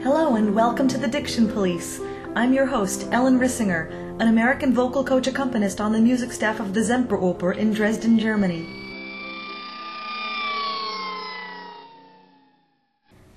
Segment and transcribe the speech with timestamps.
[0.00, 2.00] Hello and welcome to the Diction Police.
[2.36, 3.90] I'm your host, Ellen Rissinger,
[4.20, 8.64] an American vocal coach accompanist on the music staff of the Semperoper in Dresden, Germany.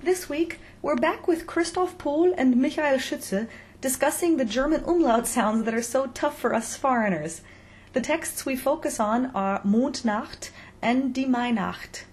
[0.04, 3.48] This week, we're back with Christoph Pohl and Michael Schütze
[3.80, 7.40] discussing the German umlaut sounds that are so tough for us foreigners.
[7.92, 10.50] The texts we focus on are Mondnacht
[10.80, 12.04] and Die Mainacht.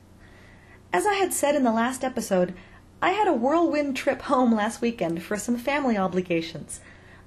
[0.91, 2.55] As I had said in the last episode,
[3.02, 6.81] I had a whirlwind trip home last weekend for some family obligations.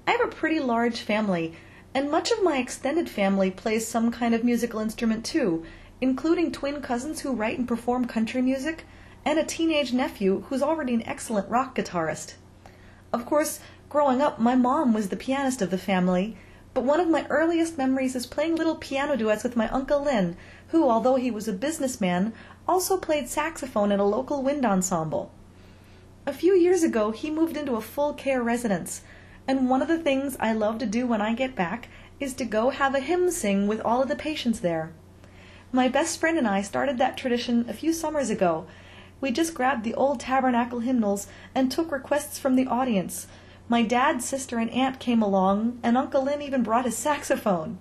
[0.06, 1.54] I have a pretty large family,
[1.94, 5.64] and much of my extended family plays some kind of musical instrument too,
[5.98, 8.84] including twin cousins who write and perform country music,
[9.24, 12.34] and a teenage nephew who's already an excellent rock guitarist.
[13.10, 16.36] Of course, growing up, my mom was the pianist of the family,
[16.74, 20.36] but one of my earliest memories is playing little piano duets with my Uncle Lin,
[20.68, 22.34] who, although he was a businessman,
[22.68, 25.32] also played saxophone in a local wind ensemble.
[26.24, 29.02] A few years ago, he moved into a full care residence,
[29.48, 31.88] and one of the things I love to do when I get back
[32.20, 34.92] is to go have a hymn sing with all of the patients there.
[35.72, 38.66] My best friend and I started that tradition a few summers ago.
[39.20, 43.26] We just grabbed the old tabernacle hymnals and took requests from the audience.
[43.68, 47.80] My dad, sister, and aunt came along, and Uncle Lin even brought his saxophone.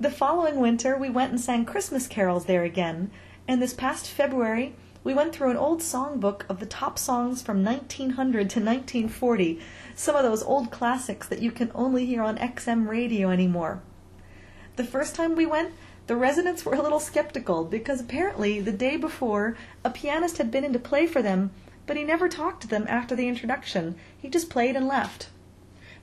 [0.00, 3.10] The following winter, we went and sang Christmas carols there again,
[3.46, 7.62] and this past February, we went through an old songbook of the top songs from
[7.62, 9.60] 1900 to 1940,
[9.94, 13.82] some of those old classics that you can only hear on XM radio anymore.
[14.76, 15.74] The first time we went,
[16.06, 20.64] the residents were a little skeptical because apparently the day before a pianist had been
[20.64, 21.50] in to play for them,
[21.86, 23.96] but he never talked to them after the introduction.
[24.18, 25.28] He just played and left.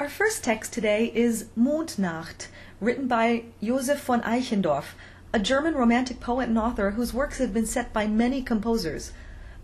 [0.00, 2.48] Our first text today is Mondnacht,
[2.80, 4.94] written by Josef von Eichendorff,
[5.32, 9.12] a German romantic poet and author whose works have been set by many composers.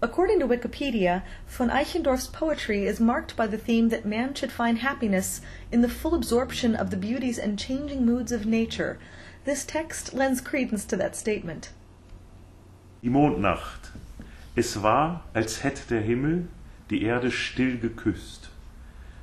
[0.03, 4.79] According to Wikipedia, von Eichendorff's poetry is marked by the theme that man should find
[4.79, 8.99] happiness in the full absorption of the beauties and changing moods of nature.
[9.45, 11.71] This text lends credence to that statement.
[13.03, 13.91] Die Mondnacht.
[14.57, 16.49] Es war, als hätte der Himmel
[16.91, 18.51] die Erde still geküsst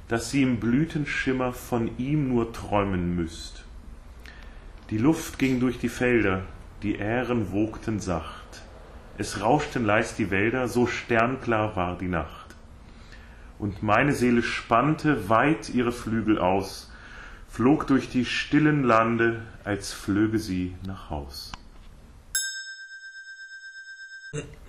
[0.08, 3.64] dass sie im Blütenschimmer von ihm nur träumen müßt.
[4.90, 6.44] Die Luft ging durch die Felder,
[6.81, 8.62] die Ähren wogten sacht.
[9.18, 12.56] Es rauschten leis die Wälder, so sternklar war die Nacht.
[13.59, 16.90] Und meine Seele spannte weit ihre Flügel aus,
[17.50, 21.52] flog durch die stillen Lande, als flöge sie nach Haus.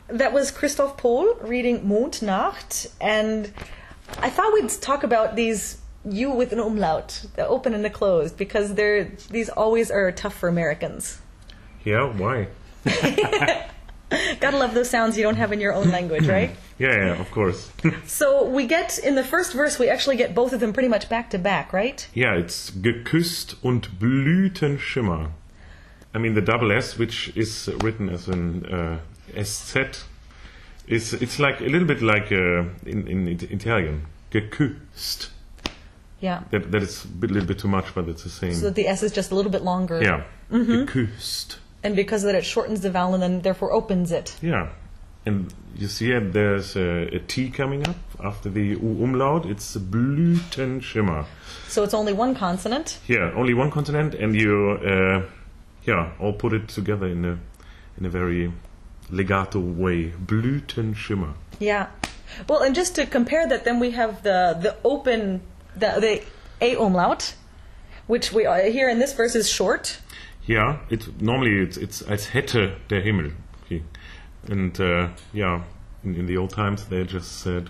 [0.09, 3.53] That was Christoph Pohl reading Mondnacht and
[4.21, 8.36] I thought we'd talk about these you with an umlaut, the open and the closed,
[8.36, 11.20] because they're these always are tough for Americans.
[11.84, 12.48] Yeah, why?
[14.41, 16.50] Gotta love those sounds you don't have in your own language, right?
[16.78, 17.70] yeah, yeah, of course.
[18.06, 21.09] so we get in the first verse, we actually get both of them pretty much
[21.09, 22.06] back to back, right?
[22.15, 25.30] Yeah, it's geküsst und Blütenschimmer.
[26.15, 28.98] I mean, the double S, which is written as an uh,
[29.36, 30.04] SZ,
[30.86, 35.30] is it's like a little bit like uh, in in Italian, geküsst.
[36.20, 36.42] Yeah.
[36.50, 38.54] That that is a little bit too much, but it's the same.
[38.54, 40.03] So that the S is just a little bit longer.
[40.03, 40.24] Yeah.
[40.50, 40.84] Mm-hmm.
[40.84, 41.59] Geküsst.
[41.82, 44.36] And because of that, it shortens the vowel and then therefore opens it.
[44.42, 44.70] Yeah.
[45.24, 49.47] And you see, uh, there's a, a T coming up after the U umlaut.
[49.47, 51.26] It's a Blütenschimmer.
[51.68, 52.98] So it's only one consonant.
[53.06, 55.22] Yeah, only one consonant, and you, uh,
[55.84, 57.38] yeah, all put it together in a
[57.98, 58.53] in a very
[59.10, 60.12] legato way.
[60.26, 61.34] Blütenschimmer.
[61.60, 61.88] Yeah.
[62.48, 65.42] Well, and just to compare that, then we have the the open
[65.78, 66.22] the the
[66.60, 67.34] a umlaut,
[68.07, 69.98] which we uh, here in this verse is short.
[70.47, 73.33] Yeah, it's normally it's it's als hätte der Himmel.
[74.51, 75.63] And uh, yeah,
[76.04, 77.69] in, in the old times they just said,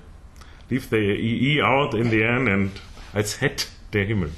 [0.70, 2.70] leave the EE out in the end and
[3.14, 4.30] als het der Himmel.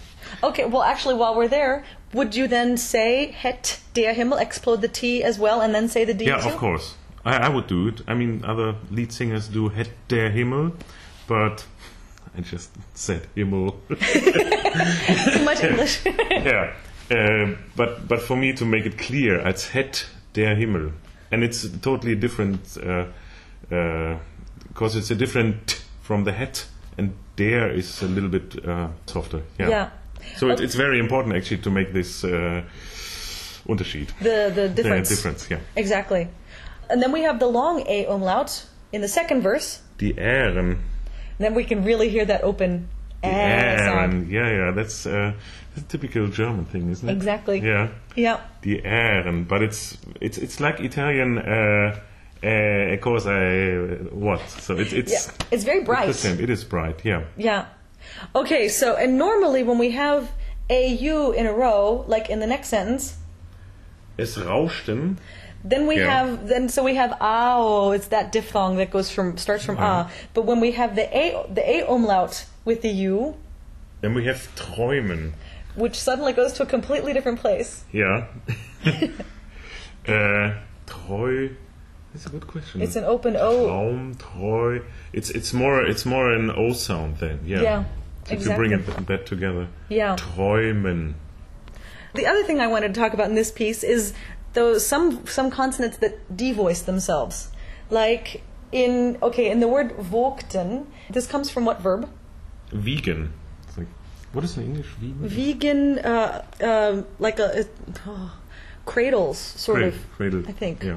[0.43, 1.85] Okay, well, actually, while we're there,
[2.15, 6.05] would you then say het der Himmel, explode the T as well, and then say
[6.05, 6.49] the D Yeah, too?
[6.51, 6.95] of course.
[7.25, 8.01] I, I would do it.
[8.09, 10.73] I mean, other lead singers do het der Himmel,
[11.27, 11.65] but
[12.37, 13.77] I just said Himmel.
[13.89, 16.01] Too much English.
[16.31, 16.73] yeah.
[17.11, 20.93] Uh, but but for me to make it clear, als het der Himmel,
[21.33, 22.79] and it's totally different
[24.69, 26.67] because it's a different from the het,
[26.99, 29.43] and der is a little bit uh, softer.
[29.59, 29.69] Yeah.
[29.69, 29.89] yeah.
[30.37, 32.63] So it, it's very important actually to make this uh,
[33.67, 34.09] Unterschied.
[34.21, 35.09] The, the difference.
[35.09, 35.61] The difference, yeah.
[35.77, 36.29] Exactly.
[36.89, 39.81] And then we have the long A umlaut in the second verse.
[39.99, 40.79] Die Ähren.
[41.41, 42.89] Then we can really hear that open
[43.23, 44.29] sound.
[44.31, 44.71] Yeah, yeah.
[44.73, 45.33] That's, uh,
[45.75, 47.13] that's a typical German thing, isn't it?
[47.13, 47.61] Exactly.
[47.61, 47.89] Yeah.
[48.15, 48.41] Yeah.
[48.63, 49.49] Die Ähren.
[49.49, 51.39] But it's it's it's like Italian.
[51.39, 51.99] Uh,
[52.43, 53.33] uh, cosa
[54.13, 54.41] what?
[54.49, 55.47] So it's it's Yeah.
[55.51, 56.07] It's very bright.
[56.07, 56.41] the same.
[56.41, 57.05] It is bright.
[57.05, 57.25] Yeah.
[57.37, 57.65] Yeah.
[58.35, 60.31] Okay, so, and normally when we have
[60.71, 63.15] AU in a row, like in the next sentence,
[64.19, 65.17] Es rauschten.
[65.65, 66.11] Then we Yeah.
[66.11, 70.09] have, then, so we have AO, it's that diphthong that goes from, starts from Uh-huh.
[70.09, 70.11] A.
[70.35, 73.35] But when we have the A, the A umlaut with the U,
[74.01, 75.33] Then we have träumen.
[75.77, 77.85] which suddenly goes to a completely different place.
[77.93, 78.27] Yeah.
[80.09, 80.55] uh,
[80.87, 81.57] treu.
[82.13, 82.83] That's a good question.
[82.83, 83.67] It's an open O.
[83.67, 84.83] Traum, treu.
[85.13, 87.41] It's it's more it's more an O sound then.
[87.45, 87.63] Yeah.
[87.63, 87.85] Yeah,
[88.27, 89.69] So To bring it that together.
[89.89, 90.17] Yeah.
[90.17, 91.15] Träumen.
[92.15, 94.13] The other thing I wanted to talk about in this piece is
[94.53, 97.51] those some some consonants that devoice themselves.
[97.91, 98.43] Like
[98.73, 102.09] in okay, in the word wogten, this comes from what verb?
[102.73, 103.31] Wiegen.
[103.67, 103.89] It's like,
[104.33, 104.87] what is in English?
[105.01, 105.29] Wiegen.
[105.31, 107.67] Wiegen, uh, um like a,
[108.07, 108.33] oh,
[108.87, 109.95] cradles, sort of.
[110.17, 110.45] cradle.
[110.49, 110.83] I think.
[110.85, 110.97] Yeah.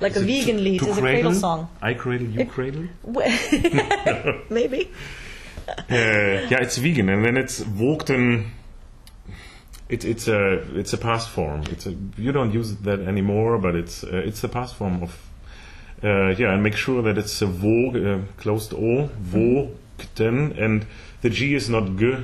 [0.00, 1.34] Like Is a vegan to- lied to is a cradle cradle?
[1.40, 1.68] song.
[1.80, 2.88] I cradle, you cradle.
[4.50, 4.90] Maybe.
[5.68, 8.50] Uh, yeah, it's wiegen, and then it's Wogten.
[9.88, 11.62] It, it's a it's a past form.
[11.70, 15.16] It's a you don't use that anymore, but it's uh, it's the past form of
[16.02, 16.52] uh, yeah.
[16.52, 20.86] And make sure that it's a Wog uh, closed O Wogten, and
[21.22, 22.16] the G is not G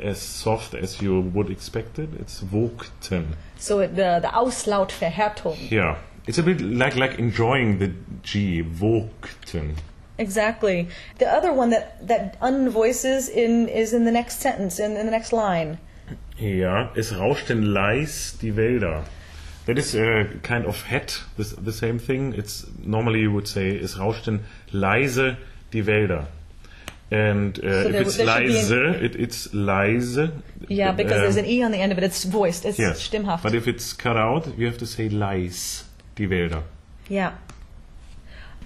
[0.00, 2.10] as soft as you would expect it.
[2.18, 3.36] It's Wogten.
[3.58, 5.70] So the the Auslautverhärtung.
[5.70, 5.96] Yeah,
[6.26, 7.92] it's a bit like like enjoying the
[8.22, 9.76] G Wogten.
[10.18, 10.88] Exactly.
[11.18, 15.12] The other one that that unvoices in is in the next sentence in, in the
[15.12, 15.78] next line.
[16.42, 19.04] Ja, es rauschten leis die Wälder.
[19.66, 22.32] That is a kind of het, this, the same thing.
[22.36, 24.40] It's normally you would say es rauschten
[24.72, 25.36] leise
[25.72, 26.26] die Wälder.
[27.12, 28.72] And uh, if there- it's leise,
[29.02, 30.32] it, it's leise.
[30.68, 32.04] Yeah, because Um, there's an e on the end of it.
[32.04, 32.64] It's voiced.
[32.64, 33.00] It's yes.
[33.02, 33.42] stimmhaft.
[33.42, 35.84] But if it's cut out, you have to say leis
[36.16, 36.62] die Wälder.
[37.08, 37.32] Yeah.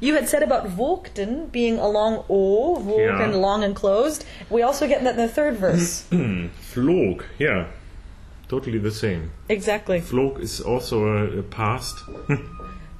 [0.00, 3.36] You had said about Wogten being a long O, Wogten Yeah.
[3.36, 4.24] long and closed.
[4.50, 6.04] We also get that in the third verse.
[6.60, 7.66] Flog, yeah.
[8.48, 9.30] Totally the same.
[9.48, 10.00] exactly.
[10.00, 11.96] Flog is also a, a past.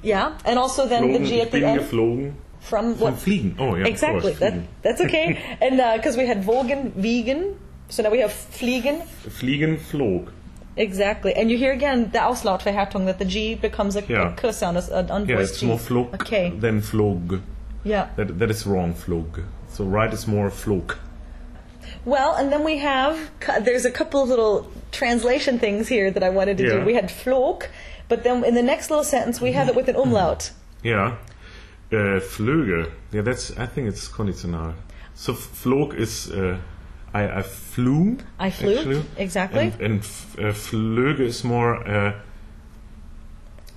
[0.02, 2.34] Yeah, and also then the G at the end geflogen.
[2.60, 3.14] from what?
[3.14, 3.56] Fliegen.
[3.58, 3.82] Oh, yeah.
[3.82, 4.20] of Exactly.
[4.34, 5.56] course, That, that's okay.
[5.60, 7.56] and uh, because we had Vogen, Wiegen,
[7.88, 9.02] so now we have Fliegen.
[9.26, 10.30] Fliegen, flog.
[10.76, 11.32] Exactly.
[11.34, 14.32] And you hear again the Auslautverhärtung that the G becomes a, Yeah.
[14.32, 15.66] a K sound, an unvoiced Yeah, it's G.
[15.66, 16.50] more flog A K.
[16.50, 17.40] than flog.
[17.84, 18.08] Yeah.
[18.16, 19.40] That, that is wrong, flog.
[19.70, 20.96] So right is more flog.
[22.04, 23.30] Well, and then we have
[23.62, 26.78] there's a couple of little translation things here that I wanted to Yeah.
[26.80, 26.84] do.
[26.84, 27.64] We had flog,
[28.08, 30.50] but then in the next little sentence we have it with an umlaut.
[30.82, 31.16] Yeah.
[31.92, 32.90] Uh, flöge.
[33.12, 34.74] Yeah, that's, I think it's conditional.
[35.14, 36.58] So f- flog is, uh,
[37.16, 38.18] I, I flew.
[38.38, 39.04] I flew, actually.
[39.16, 39.60] exactly.
[39.60, 42.12] And, and f- uh, flöge is more, uh,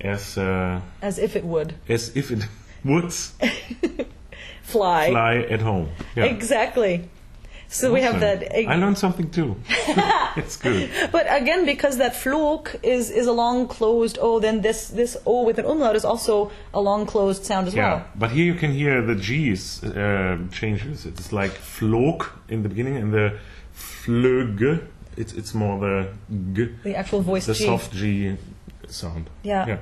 [0.00, 2.42] as, uh, As if it would as if it
[2.84, 3.12] would
[4.62, 5.10] fly.
[5.10, 5.88] fly at home.
[6.16, 6.24] Yeah.
[6.24, 7.08] Exactly.
[7.70, 8.52] So we have that.
[8.68, 9.56] I learned something too.
[10.36, 10.90] it's good.
[11.12, 15.44] But again, because that flug is is a long closed O, then this this O
[15.44, 17.84] with an umlaut is also a long closed sound as well.
[17.84, 18.06] Yeah, well.
[18.16, 21.06] but here you can hear the G's uh, changes.
[21.06, 23.38] It's like flog in the beginning, and the
[23.72, 24.86] flöge.
[25.16, 26.08] It's it's more the
[26.52, 27.64] g, The actual voice the G.
[27.64, 28.36] soft G
[28.88, 29.30] sound.
[29.42, 29.66] Yeah.
[29.66, 29.78] yeah.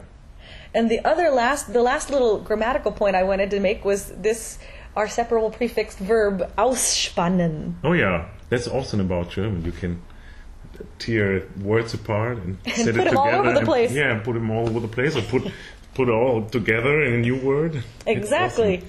[0.75, 4.59] And the other last, the last little grammatical point I wanted to make was this
[4.97, 7.75] our separable prefixed verb ausspannen.
[7.85, 9.65] Oh yeah, that's awesome about German.
[9.65, 10.01] You can
[10.99, 13.17] tear words apart and, set put it together.
[13.17, 13.93] all over the and- place.
[13.93, 15.53] Yeah, put them all over the place, or put
[15.95, 17.75] put all together in a new word.
[17.77, 18.79] It's Exactly.
[18.79, 18.89] awesome.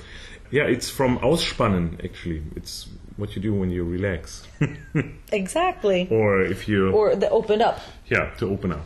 [0.51, 2.03] Yeah, it's from ausspannen.
[2.03, 2.87] Actually, it's
[3.17, 4.47] what you do when you relax,
[5.31, 6.07] Exactly.
[6.09, 7.79] or if you Or the opened up.
[8.07, 8.85] yeah to open up.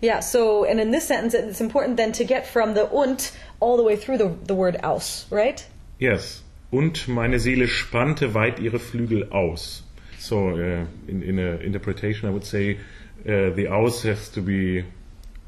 [0.00, 3.30] Yeah, so, and in this sentence, it's important then to get from the und
[3.60, 5.64] all the way through the, the word aus, right?
[6.02, 6.42] Yes.
[6.72, 9.84] Und meine Seele spannte weit ihre Flügel aus.
[10.18, 12.80] So, uh, in, in a interpretation, I would say
[13.24, 14.84] uh, the aus has to be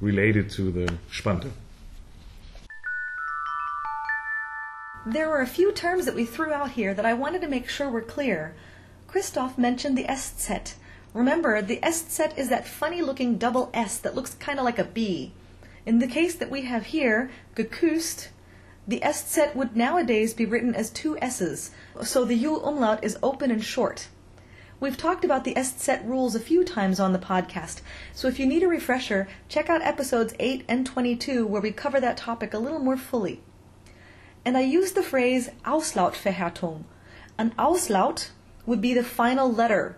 [0.00, 1.50] related to the spannte.
[5.04, 7.68] There were a few terms that we threw out here that I wanted to make
[7.68, 8.54] sure were clear.
[9.08, 10.74] Christoph mentioned the Eszett.
[11.14, 14.84] Remember, the Eszett is that funny looking double S that looks kind of like a
[14.84, 15.32] B.
[15.84, 18.28] In the case that we have here, geküsst,
[18.86, 21.70] the Eszett would nowadays be written as two S's,
[22.02, 24.08] so the U umlaut is open and short.
[24.78, 27.80] We've talked about the Estzet rules a few times on the podcast,
[28.12, 31.98] so if you need a refresher, check out episodes 8 and 22 where we cover
[32.00, 33.40] that topic a little more fully.
[34.44, 36.84] And I use the phrase Auslautverhärtung.
[37.38, 38.28] An Auslaut
[38.66, 39.96] would be the final letter,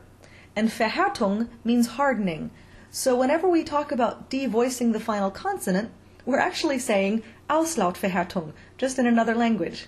[0.55, 2.51] and Verhärtung means hardening.
[2.91, 5.91] So whenever we talk about devoicing the final consonant,
[6.27, 9.87] we're actually saying Auslautverhärtung, just in another language.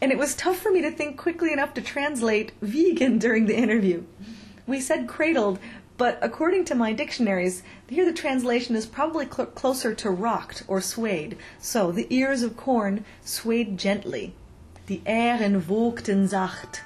[0.00, 3.56] And it was tough for me to think quickly enough to translate wiegen during the
[3.56, 4.04] interview.
[4.66, 5.58] We said cradled,
[5.98, 10.80] but according to my dictionaries, here the translation is probably cl- closer to rocked or
[10.80, 11.36] swayed.
[11.58, 14.32] So the ears of corn swayed gently.
[14.86, 16.80] Die Ähren wogten sacht.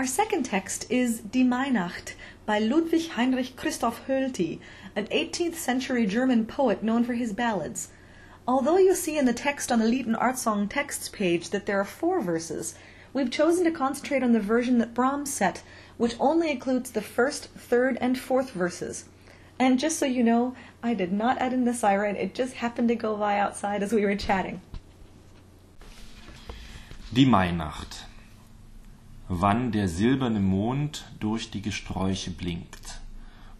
[0.00, 2.14] Our second text is Die Mainacht
[2.46, 4.58] by Ludwig Heinrich Christoph Hölty,
[4.96, 7.88] an 18th century German poet known for his ballads.
[8.48, 11.66] Although you'll see in the text on the Lied und Art Song texts page that
[11.66, 12.76] there are four verses,
[13.12, 15.62] we've chosen to concentrate on the version that Brahms set,
[15.98, 19.04] which only includes the first, third, and fourth verses.
[19.58, 22.88] And just so you know, I did not add in the siren, it just happened
[22.88, 24.62] to go by outside as we were chatting.
[27.12, 28.04] Die Mainacht
[29.32, 33.00] wann der silberne Mond durch die Gesträuche blinkt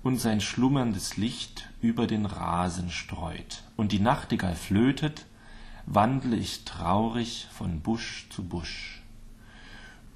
[0.02, 5.26] und sein schlummerndes Licht über den Rasen streut und die Nachtigall flötet,
[5.86, 9.00] wandle ich traurig von Busch zu Busch.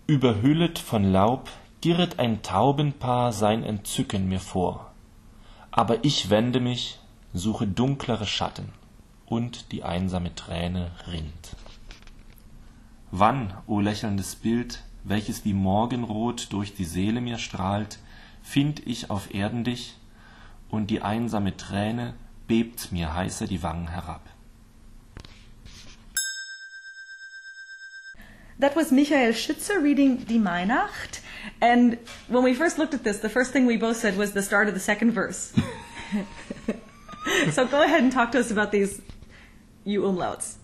[0.09, 1.49] Überhüllet von Laub
[1.81, 4.91] girret ein Taubenpaar sein Entzücken mir vor,
[5.71, 6.99] aber ich wende mich,
[7.33, 8.71] suche dunklere Schatten,
[9.25, 11.55] und die einsame Träne rinnt.
[13.13, 17.99] Wann, o lächelndes Bild, welches wie Morgenrot durch die Seele mir strahlt,
[18.43, 19.97] find ich auf Erden dich,
[20.71, 22.15] und die einsame Träne
[22.49, 24.23] bebt mir heißer die Wangen herab.
[28.61, 31.23] That was Michael Schütze reading Die Mainacht.
[31.61, 34.43] And when we first looked at this, the first thing we both said was the
[34.43, 35.53] start of the second verse.
[37.51, 39.03] so go ahead and talk to us about these
[39.85, 40.57] U umlauts.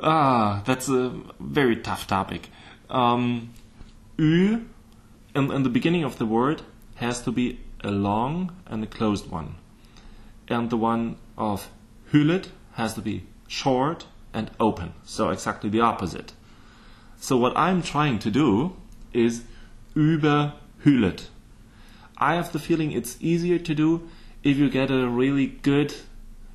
[0.00, 2.50] Ah, that's a very tough topic.
[2.92, 3.54] Um,
[4.18, 4.60] Ü
[5.34, 6.62] in, in the beginning of the word
[6.96, 9.54] has to be a long and a closed one.
[10.48, 11.70] And the one of
[12.12, 14.92] hüllet has to be short and open.
[15.04, 16.32] So exactly the opposite.
[17.18, 18.76] So what I'm trying to do
[19.12, 19.44] is
[19.96, 21.28] überhüllet.
[22.18, 24.08] I have the feeling it's easier to do
[24.42, 25.94] if you get a really good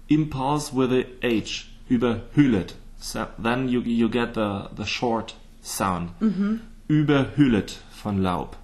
[0.09, 2.73] impulse with the H, überhüllet.
[2.99, 5.33] So then you, you get the, the short
[5.67, 6.11] sound.
[6.21, 6.57] Mm-hmm.
[6.89, 8.55] Überhüllet von Laub.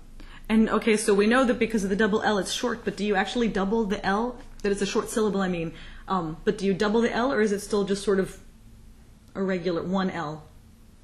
[0.49, 2.83] And okay, so we know that because of the double L, it's short.
[2.85, 4.37] But do you actually double the L?
[4.61, 5.41] That it's a short syllable.
[5.41, 5.73] I mean,
[6.07, 8.39] um, but do you double the L, or is it still just sort of
[9.35, 10.43] a regular one L?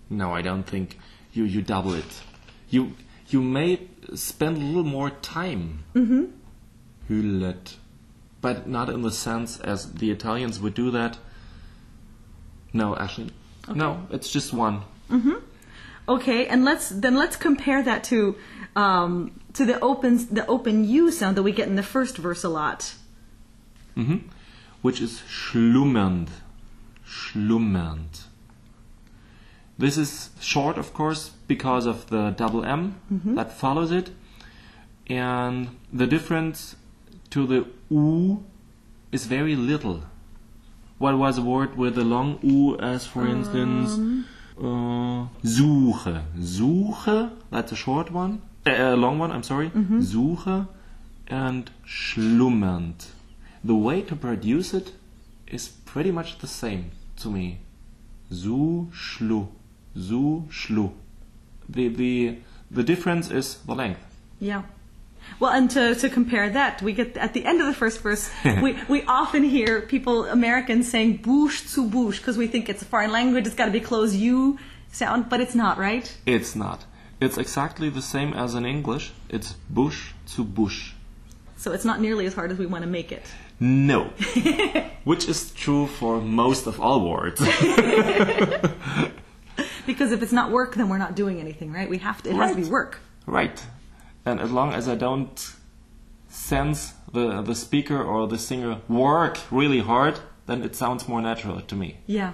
[0.09, 0.97] No, I don't think
[1.33, 2.21] you you double it.
[2.69, 2.93] You
[3.27, 5.83] you may spend a little more time.
[5.93, 6.25] Mm-hmm.
[7.09, 7.75] Hüllet,
[8.41, 11.17] but not in the sense as the Italians would do that.
[12.71, 13.31] No, actually,
[13.73, 14.07] no.
[14.11, 14.83] It's just one.
[15.09, 15.35] Mm-hmm.
[16.09, 18.35] Okay, and let's then let's compare that to
[18.75, 22.43] um, to the open the open U sound that we get in the first verse
[22.43, 22.95] a lot.
[23.95, 24.17] hmm
[24.81, 26.29] Which is schlummernd.
[27.05, 28.25] Schlummernd.
[29.77, 32.95] This is short, of course, because of the double M
[33.35, 34.09] that follows it.
[35.07, 36.75] And the difference
[37.29, 38.43] to the U
[39.11, 40.03] is very little.
[40.97, 43.97] What was a word with a long U, as for instance,
[44.59, 46.23] uh, Suche.
[46.37, 48.41] Suche, that's a short one.
[48.67, 49.69] Uh, a long one, I'm sorry.
[49.69, 50.67] Suche
[51.27, 53.05] and schlummernd.
[53.63, 54.93] The way to produce it
[55.47, 57.59] is pretty much the same to me.
[58.31, 59.47] Zu schlu.
[59.97, 60.91] Zu schlu.
[61.67, 62.37] The, the,
[62.71, 63.99] the difference is the length.
[64.39, 64.63] Yeah.
[65.39, 68.29] Well, and to, to compare that, we get at the end of the first verse,
[68.45, 72.85] we, we often hear people, Americans, saying bouche zu bouche because we think it's a
[72.85, 74.57] foreign language, it's got to be closed U
[74.91, 76.15] sound, but it's not, right?
[76.25, 76.85] It's not.
[77.21, 79.11] It's exactly the same as in English.
[79.29, 80.93] It's bush to bush.
[81.57, 83.25] So it's not nearly as hard as we want to make it.
[83.59, 84.05] No.
[85.03, 87.41] Which is true for most of all words.
[89.85, 91.89] Because if it's not work, then we're not doing anything, right?
[91.89, 92.29] We have to.
[92.29, 92.99] It has to be work.
[93.25, 93.59] right.
[94.29, 95.53] And as long as I don't
[96.29, 101.61] sense the, the speaker or the singer work really hard, then it sounds more natural
[101.61, 101.97] to me.
[102.05, 102.33] Yeah.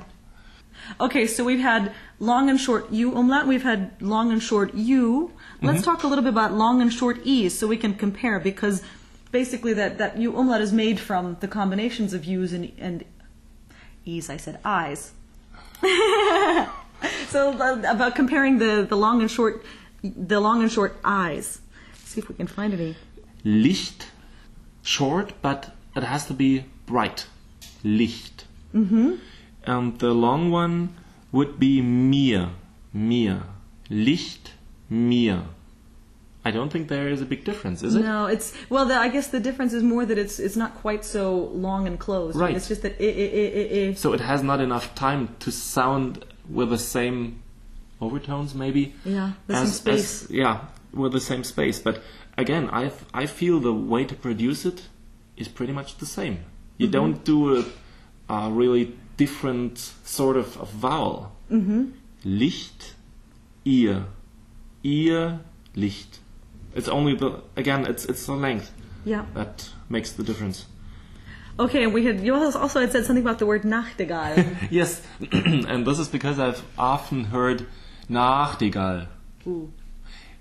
[0.99, 3.47] Okay, so we've had long and short U umlaut.
[3.47, 5.31] We've had long and short U.
[5.61, 8.83] Let's talk a little bit about long and short E's so we can compare because
[9.31, 13.05] basically that, that U umlaut is made from the combinations of U's and, and
[14.03, 14.29] E's.
[14.29, 15.13] I said I's.
[17.29, 19.65] so uh, about comparing the, the long and short
[20.03, 21.61] the long and short I's.
[22.15, 22.95] See if we can find any.
[23.43, 24.07] Licht,
[24.81, 27.25] short, but it has to be bright.
[27.83, 28.45] Licht.
[28.73, 29.15] Mm-hmm.
[29.65, 30.95] And the long one
[31.33, 32.51] would be mir,
[32.93, 33.43] mir.
[33.89, 34.53] Licht,
[34.89, 35.43] mir.
[36.45, 38.01] I don't think there is a big difference, is it?
[38.01, 38.85] No, it's well.
[38.85, 41.99] The, I guess the difference is more that it's it's not quite so long and
[41.99, 42.37] closed.
[42.37, 42.55] Right.
[42.55, 43.89] It's just that i i i i.
[43.89, 43.93] i.
[43.93, 47.43] So it has not enough time to sound with the same
[47.99, 48.93] overtones, maybe.
[49.03, 50.29] Yeah, the same space.
[50.29, 50.61] yeah,
[50.95, 51.79] with the same space.
[51.79, 52.01] But
[52.37, 54.83] again, I I feel the way to produce it
[55.37, 56.37] is pretty much the same.
[56.77, 57.65] You don't do a,
[58.29, 61.31] a really different sort of, of vowel.
[61.51, 61.91] Mm-hmm.
[62.23, 62.95] Licht,
[63.65, 64.05] ihr,
[64.83, 65.39] ihr,
[65.75, 66.19] Licht.
[66.73, 67.85] It's only the again.
[67.85, 68.71] It's it's the length
[69.05, 69.25] Yeah.
[69.33, 70.65] that makes the difference.
[71.57, 74.35] Okay, and we had you also also had said something about the word Nachtigall.
[74.71, 77.65] Yes, and this is because I've often heard
[78.09, 79.07] Nachtigall.
[79.47, 79.71] Ooh.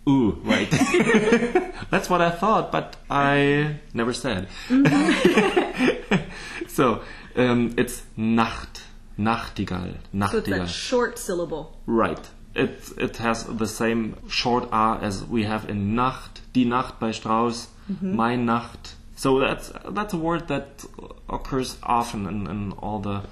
[0.09, 0.71] Ooh, right.
[1.91, 4.49] That's what I thought, but I never said.
[6.69, 7.01] so,
[7.37, 8.83] um, it's Nacht.
[9.19, 9.95] Nachtigall.
[10.31, 10.69] So it's that Nachtigall.
[10.69, 11.79] short syllable.
[11.87, 12.21] right.
[12.57, 17.11] It, it has the same short R as we have in Nacht, die Nacht bei
[17.11, 17.67] Strauss,
[18.01, 18.95] mein Nacht.
[19.17, 20.85] So that's that's a word that
[21.29, 23.23] occurs often in, in all the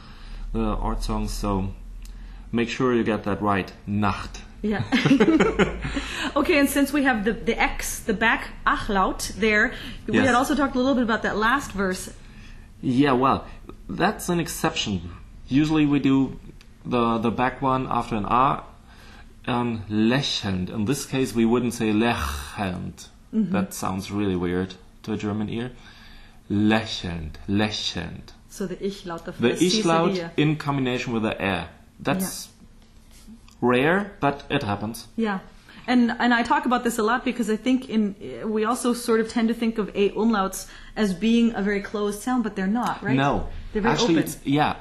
[0.53, 1.31] the art songs.
[1.33, 1.69] So
[2.51, 3.73] make sure you get that right.
[3.87, 4.41] Nacht.
[4.63, 4.85] Yeah.
[6.37, 9.73] okay, and since we have the the X, the back Achlaut there,
[10.07, 10.27] we Yes.
[10.27, 12.11] had also talked a little bit about that last verse.
[12.81, 13.45] Yeah, well,
[13.89, 15.01] that's an exception.
[15.49, 16.39] Usually we do
[16.87, 18.65] the the back one after an R,
[19.47, 20.71] um, lächelnd.
[20.71, 23.09] In this case, we wouldn't say lächelnd.
[23.33, 25.71] That sounds really weird to a German ear.
[26.51, 28.33] Lächelnd, lächelnd.
[28.51, 31.69] So the Ich laut the The ich laut in combination with the R.
[31.99, 32.49] That's
[33.63, 35.07] rare, but it happens.
[35.17, 35.39] Yeah.
[35.87, 38.15] And and I talk about this a lot because I think in
[38.57, 42.21] we also sort of tend to think of a umlauts as being a very closed
[42.23, 43.17] sound, but they're not, right?
[43.17, 44.25] No, they're very actually, open.
[44.25, 44.75] it's yeah.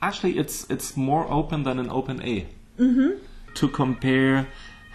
[0.00, 2.46] Actually, it's it's more open than an open A.
[2.78, 3.10] Mm-hmm.
[3.54, 4.46] To compare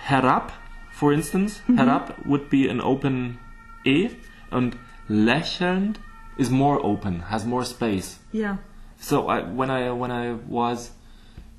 [0.08, 0.52] herab,
[0.94, 1.80] for instance, Mm-hmm.
[1.80, 3.40] herab would be an open
[3.86, 4.12] A,
[4.52, 4.78] and
[5.10, 5.96] lächelnd
[6.38, 8.20] is more open, has more space.
[8.32, 8.58] Yeah.
[9.00, 10.92] So I, when I when I was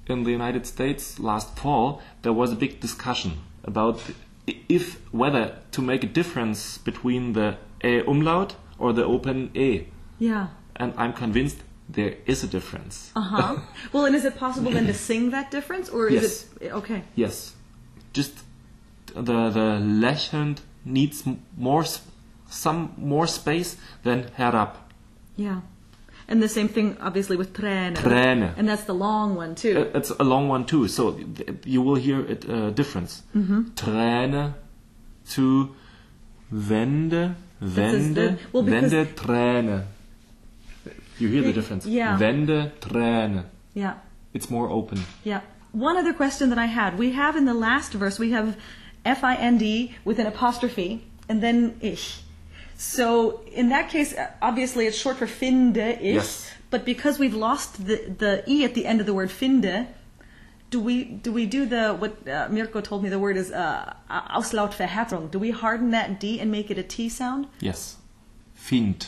[0.06, 3.32] in the United States last fall, there was a big discussion
[3.64, 4.00] about
[4.68, 9.86] if whether to make a difference between the A umlaut or the open A
[10.18, 10.46] Yeah.
[10.76, 13.12] and I'm convinced there is a difference.
[13.14, 13.56] Uh huh.
[13.92, 16.46] well, and is it possible then to sing that difference, or is Yes.
[16.60, 17.02] it okay?
[17.14, 17.54] Yes,
[18.12, 18.32] just
[19.14, 21.22] the the lächelnd needs
[21.56, 21.84] more
[22.48, 24.70] some more space than herab.
[25.36, 25.60] Yeah.
[26.32, 27.94] And the same thing, obviously, with Träne.
[27.94, 28.54] Träne.
[28.56, 29.90] And that's the long one, too.
[29.92, 31.18] Uh, It's a long one too, so
[31.66, 33.22] you will hear it uh, difference.
[33.36, 33.74] Mm-hmm.
[33.74, 34.54] Träne
[35.34, 35.74] to
[36.50, 39.84] Wende, Wende, well, Wende, Träne.
[41.18, 41.84] You hear the difference?
[41.86, 42.18] Yeah.
[42.18, 43.44] Wende, Träne.
[43.74, 43.94] yeah.
[44.32, 45.04] It's more open.
[45.24, 45.42] Yeah.
[45.72, 46.98] One other question that I had.
[46.98, 48.56] We have in the last verse, we have
[49.04, 52.22] F I N D with an apostrophe and then ich.
[52.82, 56.14] So in that case, obviously it's short for finde ich.
[56.14, 56.50] Yes.
[56.68, 59.86] But because we've lost the, the E at the end of the word finde,
[60.70, 63.94] do we do we do the what uh, Mirko told me the word is uh,
[64.10, 65.30] Auslautverhärtung?
[65.30, 67.46] Do we harden that D and make it a T sound?
[67.60, 67.98] Yes.
[68.54, 69.06] Find.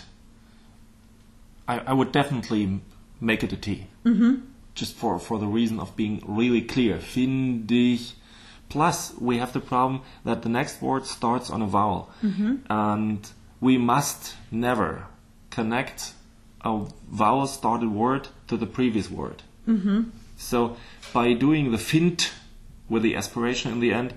[1.66, 2.80] I, I would definitely
[3.20, 3.88] make it a T.
[4.04, 4.34] Mm-hmm.
[4.76, 7.00] Just for, for the reason of being really clear.
[7.00, 8.14] finde ich.
[8.68, 12.10] Plus, we have the problem that the next word starts on a vowel.
[12.68, 13.28] And
[13.64, 15.07] we must never
[15.48, 16.12] connect
[16.61, 19.42] a vowel started word to the previous word.
[19.66, 20.00] Mm-hmm.
[20.37, 20.77] So,
[21.14, 22.31] by doing the find
[22.90, 24.12] with the aspiration in the end,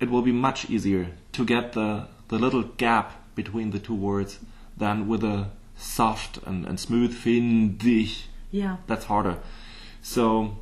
[0.00, 4.38] it will be much easier to get the, the little gap between the two words
[4.78, 8.28] than with a soft and, and smooth ich.
[8.50, 8.76] Yeah.
[8.86, 9.36] That's harder.
[10.00, 10.56] So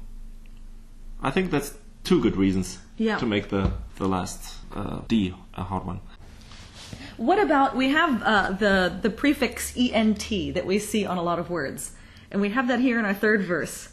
[1.23, 3.19] I think that's two good reasons Yeah.
[3.19, 4.41] to make the the last
[4.75, 6.01] uh, D, a hard one.
[7.19, 11.39] What about we have uh, the the prefix ent that we see on a lot
[11.41, 11.93] of words,
[12.31, 13.93] and we have that here in our third verse.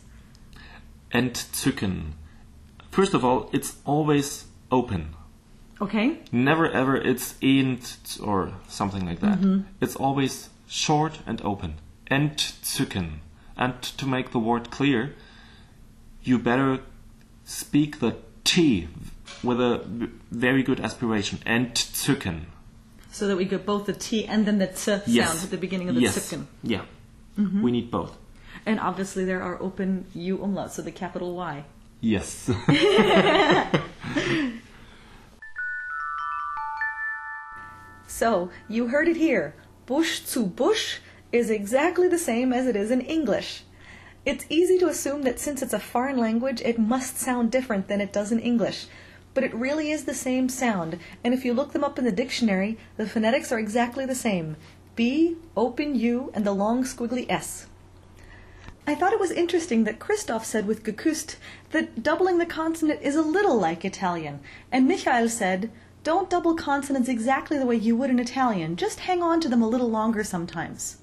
[1.12, 2.12] Entzücken.
[2.92, 5.16] First of all, it's always open.
[5.82, 6.20] Okay.
[6.32, 9.40] Never ever it's ent or something like that.
[9.82, 11.76] It's always short and open.
[12.12, 13.20] Entzücken.
[13.58, 15.16] And to make the word clear,
[16.22, 16.80] you better
[17.44, 18.88] speak the T
[19.44, 19.82] with a
[20.30, 21.40] very good aspiration.
[21.46, 22.46] Entzücken.
[23.16, 25.46] So that we get both the T and then the T sound Yes.
[25.46, 26.36] at the beginning of the yes.
[26.64, 26.82] Yeah.
[27.40, 27.62] Mm-hmm.
[27.62, 28.18] We need both.
[28.66, 31.64] And obviously there are open U umlauts, so the capital Y.
[32.02, 32.52] Yes.
[38.08, 39.56] So, you heard it here.
[39.86, 41.00] Bush zu Bush
[41.32, 43.64] is exactly the same as it is in English.
[44.26, 48.02] It's easy to assume that since it's a foreign language, it must sound different than
[48.02, 48.88] it does in English.
[49.36, 52.12] But it really is the same sound, and if you look them up in the
[52.12, 54.56] dictionary, the phonetics are exactly the same
[54.96, 57.68] B, open U, and the long squiggly S.
[58.88, 61.36] I thought it was interesting that Christoph said with geküsst
[61.72, 64.40] that doubling the consonant is a little like Italian,
[64.72, 65.70] and Michael said,
[66.04, 69.62] don't double consonants exactly the way you would in Italian, just hang on to them
[69.62, 70.98] a little longer sometimes.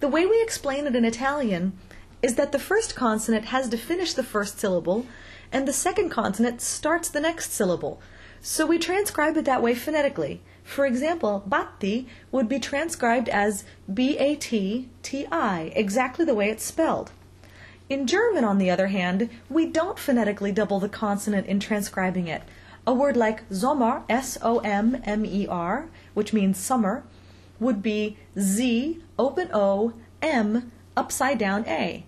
[0.00, 1.74] The way we explain it in Italian
[2.22, 5.06] is that the first consonant has to finish the first syllable,
[5.52, 8.00] and the second consonant starts the next syllable.
[8.40, 10.40] So we transcribe it that way phonetically.
[10.64, 16.48] For example, batti would be transcribed as B A T T I, exactly the way
[16.48, 17.12] it's spelled.
[17.88, 22.42] In German, on the other hand, we don't phonetically double the consonant in transcribing it.
[22.86, 27.02] A word like Sommer, S O M M E R, which means summer,
[27.58, 32.04] would be Z, open O, M, upside down A.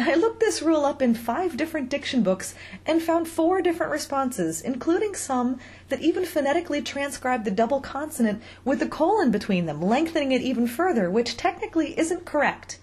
[0.00, 2.54] I looked this rule up in five different diction books
[2.86, 5.58] and found four different responses, including some
[5.88, 10.68] that even phonetically transcribe the double consonant with a colon between them, lengthening it even
[10.68, 12.78] further, which technically isn't correct.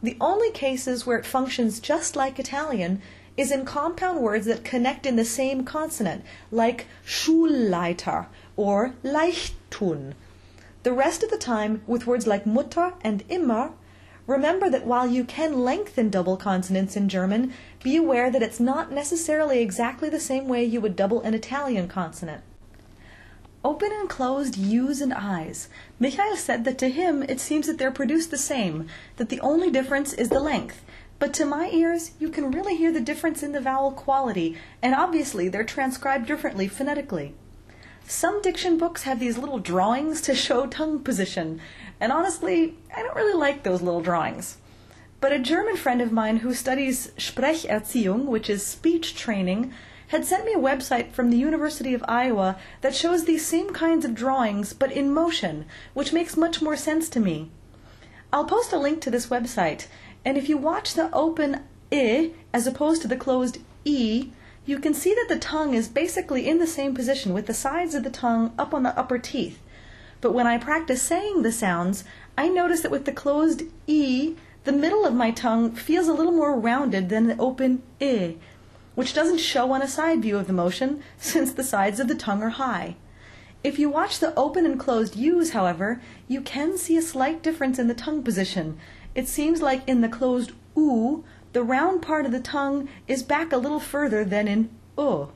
[0.00, 3.02] The only cases where it functions just like Italian
[3.36, 10.14] is in compound words that connect in the same consonant, like Schulleiter or Leichtun.
[10.84, 13.72] The rest of the time, with words like Mutter and immer,
[14.26, 18.92] remember that while you can lengthen double consonants in German, be aware that it's not
[18.92, 22.42] necessarily exactly the same way you would double an Italian consonant.
[23.64, 25.68] Open and closed U's and I's.
[25.98, 28.86] Michael said that to him it seems that they're produced the same,
[29.16, 30.84] that the only difference is the length.
[31.18, 34.94] But to my ears, you can really hear the difference in the vowel quality, and
[34.94, 37.34] obviously they're transcribed differently phonetically.
[38.06, 41.60] Some diction books have these little drawings to show tongue position,
[42.00, 44.58] and honestly, I don't really like those little drawings.
[45.20, 49.72] But a German friend of mine who studies Sprecherziehung, which is speech training,
[50.08, 54.04] had sent me a website from the University of Iowa that shows these same kinds
[54.04, 57.50] of drawings but in motion, which makes much more sense to me.
[58.32, 59.86] I'll post a link to this website,
[60.24, 64.30] and if you watch the open I as opposed to the closed E,
[64.64, 67.94] you can see that the tongue is basically in the same position with the sides
[67.94, 69.60] of the tongue up on the upper teeth.
[70.20, 72.04] But when I practice saying the sounds,
[72.36, 76.32] I notice that with the closed E, the middle of my tongue feels a little
[76.32, 78.36] more rounded than the open I,
[78.94, 82.14] which doesn't show on a side view of the motion since the sides of the
[82.14, 82.96] tongue are high.
[83.62, 87.78] If you watch the open and closed U's, however, you can see a slight difference
[87.78, 88.78] in the tongue position.
[89.14, 93.52] It seems like in the closed U, the round part of the tongue is back
[93.52, 95.30] a little further than in U.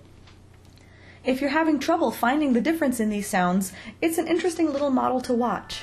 [1.22, 5.20] If you're having trouble finding the difference in these sounds, it's an interesting little model
[5.22, 5.82] to watch.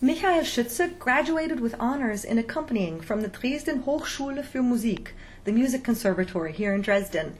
[0.00, 5.84] Michael Schütze graduated with honors in accompanying from the Dresden Hochschule für Musik, the music
[5.84, 7.36] conservatory here in Dresden.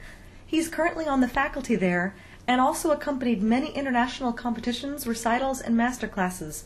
[0.47, 2.15] He's currently on the faculty there
[2.47, 6.65] and also accompanied many international competitions, recitals, and master classes.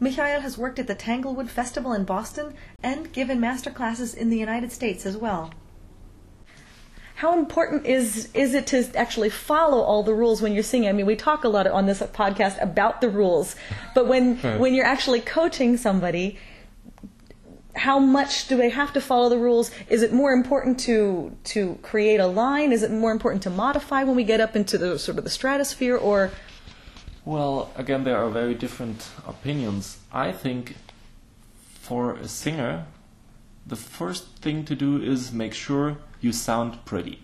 [0.00, 4.38] Michael has worked at the Tanglewood Festival in Boston and given master classes in the
[4.38, 5.52] United States as well.
[7.16, 10.88] How important is is it to actually follow all the rules when you're singing?
[10.88, 13.56] I mean, we talk a lot on this podcast about the rules,
[13.92, 16.38] but when when you're actually coaching somebody,
[17.74, 19.72] how much do they have to follow the rules?
[19.88, 22.70] Is it more important to to create a line?
[22.70, 25.30] Is it more important to modify when we get up into the sort of the
[25.30, 26.30] stratosphere, or
[27.24, 29.98] Well, again, there are very different opinions.
[30.12, 30.76] I think
[31.80, 32.86] for a singer,
[33.66, 37.22] the first thing to do is make sure you sound pretty.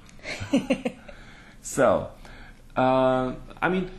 [1.62, 2.10] so,
[2.76, 3.90] uh, I mean,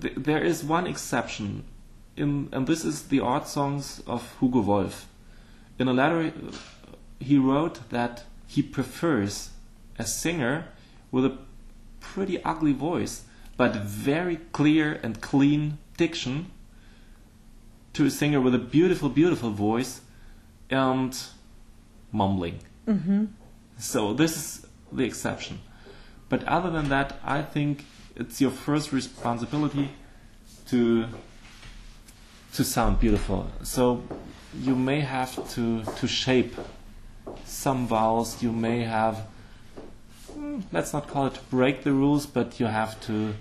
[0.00, 1.64] th- there is one exception,
[2.16, 5.06] in, and this is the art songs of Hugo Wolf.
[5.78, 6.32] in a letter,
[7.18, 9.50] he wrote that he prefers
[9.98, 10.66] a singer
[11.10, 11.38] with a
[12.00, 13.22] pretty ugly voice,
[13.56, 16.50] but very clear and clean diction,
[17.92, 20.00] to a singer with a beautiful, beautiful voice
[20.68, 21.16] and
[22.10, 22.58] mumbling.
[22.86, 23.26] Mm-hmm.
[23.78, 25.60] So this is the exception.
[26.28, 27.84] But other than that, I think
[28.16, 29.90] it's your first responsibility
[30.68, 31.06] to
[32.54, 33.50] to sound beautiful.
[33.62, 34.02] So
[34.60, 36.54] you may have to to shape
[37.44, 38.42] some vowels.
[38.42, 39.26] You may have
[40.36, 43.34] Mm, let's not call it break the rules, but you have to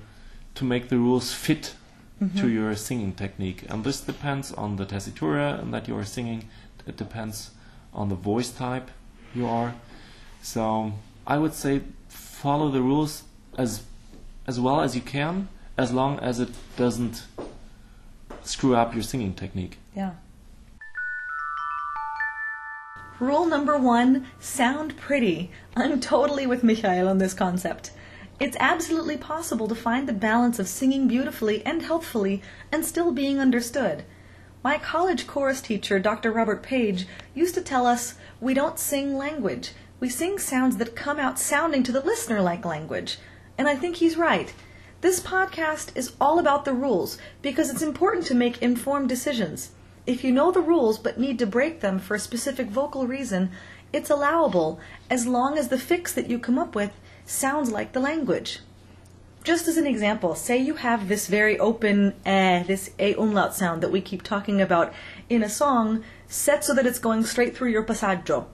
[0.55, 1.73] to make the rules fit
[2.21, 2.39] mm-hmm.
[2.39, 3.63] to your singing technique.
[3.69, 6.47] And this depends on the tessitura and that you are singing.
[6.85, 7.51] It depends
[7.93, 8.91] on the voice type
[9.33, 9.73] you are.
[10.41, 10.93] So
[11.25, 13.23] I would say follow the rules
[13.57, 13.83] as
[14.45, 17.23] as well as you can, as long as it doesn't
[18.43, 19.77] screw up your singing technique.
[19.95, 20.11] Yeah.
[23.23, 25.49] Rule number one sound pretty.
[25.77, 27.91] I'm totally with Michael on this concept.
[28.37, 33.39] It's absolutely possible to find the balance of singing beautifully and healthfully and still being
[33.39, 34.03] understood.
[34.61, 36.33] My college chorus teacher, Dr.
[36.33, 39.71] Robert Page, used to tell us we don't sing language.
[40.01, 43.19] We sing sounds that come out sounding to the listener like language.
[43.57, 44.53] And I think he's right.
[44.99, 49.71] This podcast is all about the rules because it's important to make informed decisions.
[50.05, 53.51] If you know the rules but need to break them for a specific vocal reason,
[53.93, 56.91] it's allowable as long as the fix that you come up with
[57.25, 58.59] sounds like the language.
[59.43, 63.81] Just as an example, say you have this very open eh, this a umlaut sound
[63.81, 64.93] that we keep talking about
[65.29, 68.45] in a song set so that it's going straight through your passaggio.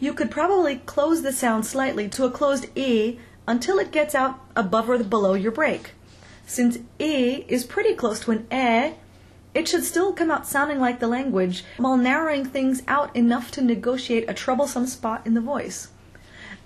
[0.00, 4.40] You could probably close the sound slightly to a closed e until it gets out
[4.54, 5.92] above or below your break.
[6.46, 8.94] Since e is pretty close to an e,
[9.58, 13.60] it should still come out sounding like the language while narrowing things out enough to
[13.60, 15.88] negotiate a troublesome spot in the voice.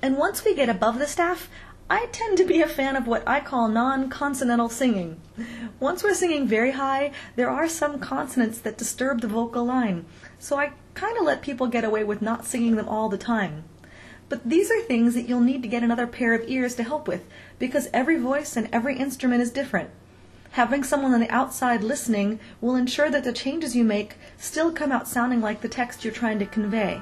[0.03, 1.49] And once we get above the staff,
[1.89, 5.19] I tend to be a fan of what I call non consonantal singing.
[5.81, 10.05] Once we're singing very high, there are some consonants that disturb the vocal line,
[10.39, 13.65] so I kind of let people get away with not singing them all the time.
[14.29, 17.09] But these are things that you'll need to get another pair of ears to help
[17.09, 17.25] with,
[17.59, 19.89] because every voice and every instrument is different.
[20.53, 24.93] Having someone on the outside listening will ensure that the changes you make still come
[24.93, 27.01] out sounding like the text you're trying to convey.